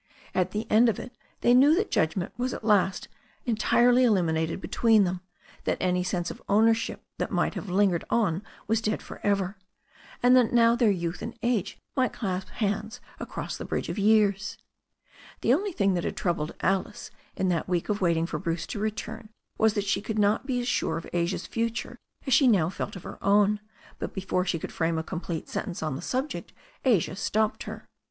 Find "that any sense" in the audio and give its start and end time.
5.65-6.31